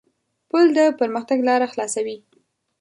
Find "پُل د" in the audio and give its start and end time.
0.49-0.79